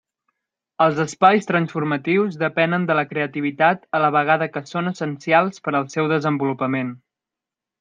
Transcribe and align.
Els 0.85 1.01
espais 1.03 1.49
transformatius 1.49 2.37
depenen 2.45 2.87
de 2.91 2.95
la 2.99 3.03
creativitat 3.11 3.85
a 3.99 4.01
la 4.07 4.11
vegada 4.17 4.49
que 4.57 4.65
són 4.73 4.93
essencials 4.95 5.65
per 5.69 5.77
al 5.83 5.87
seu 5.97 6.11
desenvolupament. 6.17 6.93